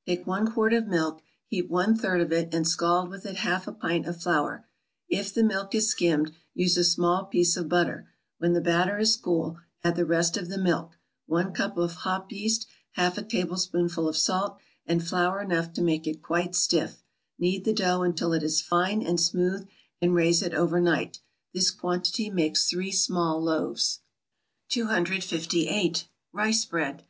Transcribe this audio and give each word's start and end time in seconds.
= 0.00 0.06
Take 0.06 0.24
one 0.24 0.48
quart 0.52 0.72
of 0.72 0.86
milk, 0.86 1.20
heat 1.48 1.68
one 1.68 1.96
third 1.96 2.20
of 2.20 2.30
it, 2.30 2.54
and 2.54 2.64
scald 2.64 3.10
with 3.10 3.26
it 3.26 3.38
half 3.38 3.66
a 3.66 3.72
pint 3.72 4.06
of 4.06 4.22
flour; 4.22 4.64
if 5.08 5.34
the 5.34 5.42
milk 5.42 5.74
is 5.74 5.88
skimmed, 5.88 6.30
use 6.54 6.76
a 6.76 6.84
small 6.84 7.24
piece 7.24 7.56
of 7.56 7.68
butter; 7.68 8.08
when 8.38 8.52
the 8.52 8.60
batter 8.60 8.98
is 8.98 9.16
cool, 9.16 9.58
add 9.82 9.96
the 9.96 10.04
rest 10.06 10.36
of 10.36 10.48
the 10.48 10.62
milk, 10.62 10.92
one 11.26 11.52
cup 11.52 11.76
of 11.76 11.92
hop 11.92 12.30
yeast, 12.30 12.68
half 12.92 13.18
a 13.18 13.22
tablespoonful 13.22 14.06
of 14.08 14.16
salt, 14.16 14.58
and 14.86 15.04
flour 15.04 15.40
enough 15.42 15.72
to 15.72 15.82
make 15.82 16.06
it 16.06 16.22
quite 16.22 16.54
stiff; 16.54 17.02
knead 17.36 17.64
the 17.64 17.72
dough 17.72 18.02
until 18.02 18.32
it 18.32 18.44
is 18.44 18.62
fine 18.62 19.02
and 19.04 19.18
smooth, 19.18 19.66
and 20.00 20.14
raise 20.14 20.40
it 20.40 20.54
over 20.54 20.80
night. 20.80 21.18
This 21.52 21.72
quantity 21.72 22.30
makes 22.30 22.70
three 22.70 22.92
small 22.92 23.42
loaves. 23.42 23.98
258. 24.68 26.06
=Rice 26.32 26.64
Bread. 26.64 27.02